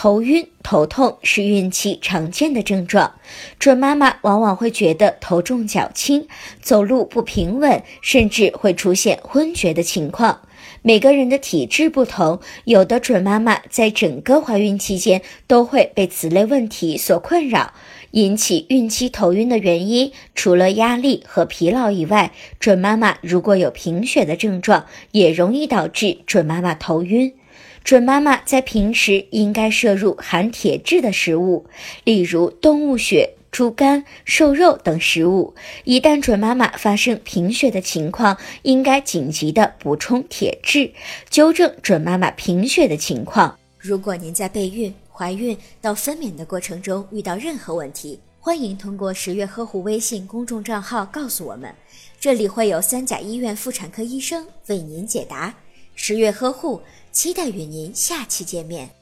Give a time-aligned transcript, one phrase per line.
[0.00, 3.14] 头晕、头痛是孕期常见的症状，
[3.58, 6.28] 准妈妈往往会觉得头重脚轻，
[6.62, 10.42] 走路不平稳，甚至会出现昏厥的情况。
[10.82, 17.72] 每个人的体质不同，有的准妈妈在整个怀孕期间都会被此类问题所困扰。
[18.12, 22.30] 引起孕期头晕的原因，除了压力和疲劳以外，
[22.60, 27.34] 准妈妈如果有贫血的症状，也容易导致准妈妈头晕。
[27.84, 31.66] 准妈妈在平时应该摄入含铁质的食物，
[32.04, 33.34] 例如动物血。
[33.50, 40.92] 猪肝、瘦肉等食物，一旦准妈妈发生贫血的情况，应该紧急的补充铁质，
[41.30, 43.58] 纠正准妈妈贫血的情况。
[43.78, 51.74] 如果您在备孕、怀孕到分娩的过程中遇到任何问题，欢迎通过十月呵护微信公众账号告诉我们，
[52.20, 55.54] 这里会有三甲医院妇产科医生为您解答。
[56.00, 58.97] 十月呵护，期待与您下期见面。